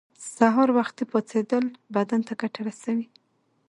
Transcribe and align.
سهار 0.35 0.69
وختی 0.77 1.03
پاڅیدل 1.11 1.65
بدن 1.95 2.21
ته 2.27 2.33
ګټه 2.41 2.59
رسوی 2.67 3.05